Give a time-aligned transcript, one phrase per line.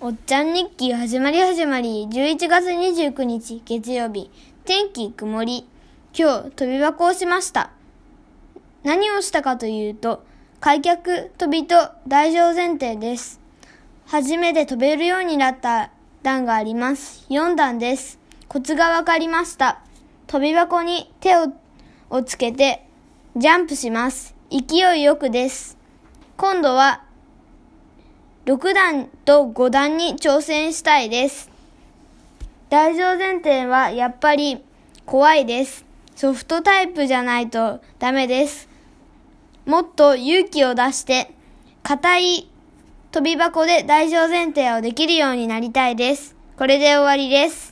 [0.00, 2.06] おっちゃん日記始まり始まり。
[2.08, 4.30] 11月29日月曜日。
[4.64, 5.68] 天気曇り。
[6.16, 7.72] 今日飛び箱をしました。
[8.84, 10.24] 何をしたかというと
[10.60, 13.40] 開脚飛びと大乗前提です。
[14.06, 15.90] 初めて飛べるようになった
[16.22, 17.26] 段があります。
[17.28, 18.20] 4段です。
[18.46, 19.80] コツがわかりました。
[20.28, 21.52] 飛び箱に手を
[22.08, 22.86] をつけて
[23.34, 24.36] ジャンプします。
[24.48, 25.76] 勢いよくです。
[26.36, 27.02] 今度は
[28.48, 31.50] 6段と5段に挑戦したいです。
[32.70, 34.64] 大乗前提はやっぱり
[35.04, 35.84] 怖いです。
[36.16, 38.70] ソフトタイプじゃないとダメです。
[39.66, 41.30] もっと勇気を出して、
[41.82, 42.50] 硬い
[43.12, 46.34] 飛び箱で大乗前提をできるようになりたいです。
[46.56, 47.67] これで終わりです。